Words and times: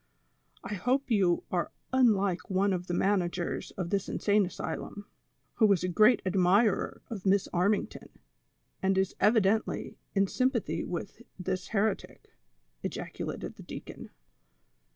I 0.63 0.73
hope 0.73 1.11
you 1.11 1.43
are 1.51 1.71
unlike 1.93 2.49
one 2.49 2.73
of 2.73 2.87
the 2.87 2.93
managers 2.95 3.69
of 3.77 3.91
the 3.91 4.03
insane 4.07 4.47
asylum, 4.47 5.05
who 5.57 5.67
was 5.67 5.83
a 5.83 5.87
great 5.87 6.23
admirer 6.25 7.03
of 7.11 7.23
Miss 7.23 7.47
Armington, 7.53 8.09
and 8.81 8.97
is 8.97 9.13
evi 9.21 9.43
dently 9.45 9.97
in 10.15 10.25
sympathy 10.25 10.83
with 10.83 11.21
this 11.37 11.67
heretic," 11.67 12.35
ejaculated 12.81 13.57
the 13.57 13.61
deacon. 13.63 14.09